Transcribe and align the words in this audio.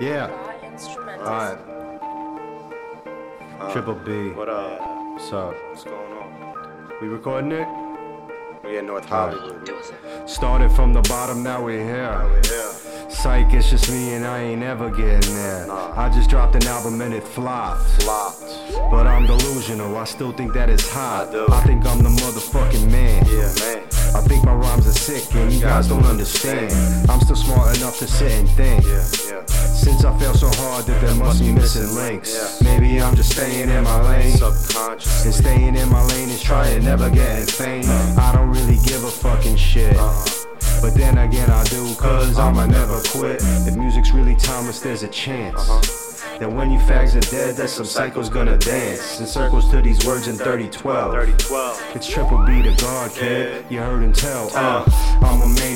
Yeah. 0.00 0.30
Instrumental. 0.62 1.26
Alright. 1.26 1.58
Triple 3.72 3.94
B. 3.96 4.30
What 4.30 4.48
up? 4.48 4.80
What's 5.14 5.32
up? 5.32 5.54
What's 5.70 5.82
going 5.82 6.12
on? 6.12 6.92
We 7.02 7.08
recording 7.08 7.50
it? 7.50 7.66
We 8.62 8.78
in 8.78 8.86
North 8.86 9.10
Alright. 9.10 9.36
Hollywood. 9.36 10.30
Started 10.30 10.70
from 10.70 10.92
the 10.92 11.02
bottom, 11.02 11.42
now 11.42 11.64
we're 11.64 11.84
here. 11.84 12.20
We're 12.22 12.42
here. 12.46 12.70
Psych, 13.10 13.52
it's 13.52 13.70
just 13.70 13.90
me 13.90 14.12
and 14.14 14.24
I 14.24 14.40
ain't 14.40 14.62
ever 14.62 14.88
getting 14.90 15.34
there. 15.34 15.66
Nah. 15.66 16.00
I 16.00 16.08
just 16.10 16.30
dropped 16.30 16.54
an 16.54 16.66
album 16.68 17.00
and 17.00 17.12
it 17.12 17.24
flopped. 17.24 17.82
Flopped. 18.02 18.40
But 18.92 19.08
I'm 19.08 19.26
delusional, 19.26 19.96
I 19.96 20.04
still 20.04 20.30
think 20.30 20.52
that 20.52 20.68
is 20.68 20.88
hot. 20.88 21.28
I 21.28 21.32
do. 21.32 21.46
think 21.66 21.84
I'm 21.86 22.04
the 22.04 22.10
motherfucking 22.10 22.88
man. 22.92 23.26
Yeah, 23.26 23.37
sick 25.08 25.34
and 25.36 25.50
you 25.50 25.60
guys 25.60 25.88
don't 25.88 26.04
understand. 26.04 26.70
I'm 27.08 27.20
still 27.20 27.36
smart 27.36 27.78
enough 27.78 27.98
to 27.98 28.06
sit 28.06 28.30
and 28.32 28.48
think. 28.50 28.84
Since 29.48 30.04
I 30.04 30.18
fell 30.18 30.34
so 30.34 30.50
hard 30.60 30.84
that 30.84 31.00
there 31.00 31.14
must 31.14 31.40
be 31.40 31.50
missing 31.50 31.94
links. 31.94 32.60
Maybe 32.60 33.00
I'm 33.00 33.16
just 33.16 33.32
staying 33.32 33.70
in 33.70 33.84
my 33.84 34.02
lane. 34.02 34.36
Subconscious. 34.36 35.24
And 35.24 35.34
staying 35.34 35.76
in 35.76 35.88
my 35.88 36.04
lane 36.08 36.28
is 36.28 36.42
trying, 36.42 36.84
never 36.84 37.08
getting 37.08 37.46
fame. 37.46 37.84
Uh-huh. 37.84 38.20
I 38.20 38.36
don't 38.36 38.50
really 38.50 38.78
give 38.84 39.02
a 39.04 39.10
fucking 39.10 39.56
shit. 39.56 39.96
Uh-uh. 39.96 40.24
But 40.82 40.94
then 40.94 41.16
again, 41.16 41.48
I 41.50 41.64
do, 41.64 41.94
cause 41.94 42.38
I'ma 42.38 42.66
never 42.66 43.00
quit. 43.08 43.40
If 43.66 43.76
music's 43.76 44.12
really 44.12 44.36
timeless, 44.36 44.80
there's 44.80 45.04
a 45.04 45.08
chance. 45.08 45.56
Uh-huh. 45.56 46.07
That 46.38 46.52
when 46.52 46.70
you 46.70 46.78
fags 46.78 47.16
are 47.16 47.30
dead, 47.32 47.56
that 47.56 47.68
some 47.68 47.84
psycho's 47.84 48.28
gonna 48.28 48.56
dance 48.56 49.18
in 49.18 49.26
circles 49.26 49.68
to 49.70 49.82
these 49.82 50.06
words 50.06 50.28
in 50.28 50.36
3012. 50.36 51.10
3012. 51.12 51.96
It's 51.96 52.06
triple 52.06 52.38
B 52.46 52.62
to 52.62 52.72
God, 52.80 53.10
kid. 53.12 53.64
You 53.68 53.80
heard 53.80 54.04
him 54.04 54.12
tell. 54.12 54.48
Uh, 54.54 54.84
I'm 55.20 55.42
a 55.42 55.48
maniac. 55.48 55.67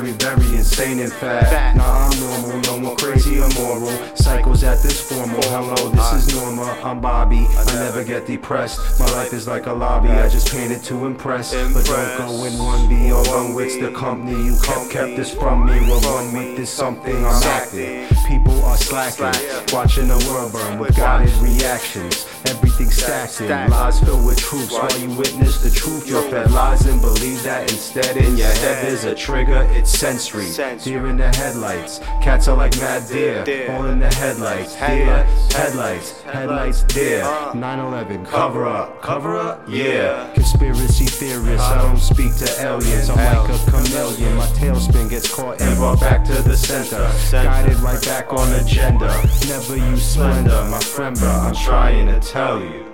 Very, 0.00 0.12
very 0.12 0.56
insane. 0.56 0.98
In 0.98 1.10
fact, 1.10 1.76
nah, 1.76 2.08
I'm 2.08 2.20
normal. 2.20 2.60
No 2.62 2.78
more 2.78 2.96
crazy 2.96 3.38
or 3.38 3.48
moral. 3.54 3.88
Psychos 4.14 4.62
at 4.62 4.82
this 4.82 5.00
formal. 5.00 5.40
Hello, 5.44 5.88
this 5.88 6.12
is 6.12 6.34
Norma. 6.34 6.78
I'm 6.82 7.00
Bobby. 7.00 7.46
I 7.56 7.64
never 7.76 8.04
get 8.04 8.26
depressed. 8.26 8.78
My 9.00 9.06
life 9.12 9.32
is 9.32 9.46
like 9.46 9.66
a 9.66 9.72
lobby. 9.72 10.08
I 10.08 10.28
just 10.28 10.50
painted 10.52 10.82
to 10.84 11.06
impress. 11.06 11.54
But 11.72 11.86
don't 11.86 12.18
go 12.18 12.44
in 12.44 12.58
one 12.58 12.88
B 12.88 13.10
or 13.10 13.24
one 13.24 13.54
wit's 13.54 13.78
the 13.78 13.90
company. 13.92 14.44
You 14.44 14.58
kept, 14.62 14.90
kept 14.90 15.16
this 15.16 15.32
from 15.32 15.66
me. 15.66 15.80
Well, 15.80 16.00
one 16.00 16.32
week 16.34 16.58
is 16.58 16.68
something 16.68 17.16
I'm 17.16 17.42
acting. 17.42 18.06
People 18.26 18.62
are 18.64 18.76
slacking. 18.76 19.40
Watching 19.72 20.08
the 20.08 20.18
world 20.28 20.52
burn 20.52 20.78
with 20.78 20.96
guided 20.96 21.32
reactions. 21.36 22.26
Everything 22.46 22.90
stacked 22.90 23.40
in 23.40 23.70
lies 23.70 24.00
filled 24.00 24.26
with 24.26 24.38
truths. 24.38 24.72
While 24.72 24.98
you 24.98 25.10
witness 25.16 25.62
the 25.62 25.70
truth, 25.70 26.08
you're 26.08 26.22
fed 26.30 26.50
lies 26.50 26.86
and 26.86 27.00
believe 27.00 27.42
that 27.44 27.70
instead 27.70 28.16
in 28.16 28.36
your 28.36 28.46
head 28.48 28.84
there's 28.84 29.04
a 29.04 29.14
trigger. 29.14 29.62
Sensory. 29.86 30.50
Deer 30.82 31.06
in 31.06 31.16
the 31.16 31.28
headlights. 31.36 32.00
Cats 32.22 32.48
are 32.48 32.56
like 32.56 32.76
mad 32.78 33.08
deer. 33.08 33.70
All 33.70 33.86
in 33.86 34.00
the 34.00 34.12
headlights. 34.14 34.74
Deer, 34.74 35.24
headlights, 35.52 36.20
headlights, 36.22 36.82
deer. 36.84 37.22
Uh. 37.22 37.52
9/11. 37.52 38.26
Cover 38.26 38.66
up, 38.66 39.00
cover 39.02 39.36
up. 39.36 39.64
Yeah. 39.68 40.32
Conspiracy 40.34 41.06
theorists. 41.06 41.66
I 41.66 41.82
don't 41.82 41.98
speak 41.98 42.34
to 42.36 42.62
aliens. 42.62 43.10
I'm 43.10 43.16
like 43.16 43.50
a 43.50 43.70
chameleon. 43.70 44.36
My 44.36 44.46
tailspin 44.46 45.08
gets 45.08 45.32
caught 45.32 45.60
and 45.60 45.76
brought 45.76 46.00
back 46.00 46.24
to 46.26 46.42
the 46.42 46.56
center. 46.56 47.10
Guided 47.30 47.78
right 47.80 48.02
back 48.04 48.32
on 48.32 48.52
agenda. 48.54 49.08
Never 49.48 49.76
use 49.76 50.04
splendor, 50.04 50.64
my 50.70 50.80
friend, 50.80 51.16
bro. 51.16 51.28
I'm 51.28 51.54
trying 51.54 52.06
to 52.06 52.20
tell 52.20 52.60
you, 52.60 52.84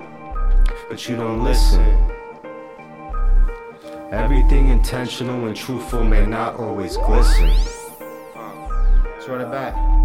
but 0.88 1.08
you 1.08 1.16
don't 1.16 1.42
listen. 1.42 2.11
Everything 4.12 4.68
intentional 4.68 5.46
and 5.46 5.56
truthful 5.56 6.04
may 6.04 6.26
not 6.26 6.56
always 6.56 6.98
glisten. 6.98 7.48
Let's 9.06 9.26
run 9.26 9.40
it 9.40 9.50
back. 9.50 10.01